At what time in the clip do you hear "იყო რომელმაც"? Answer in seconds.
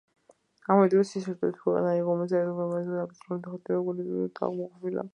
1.99-2.33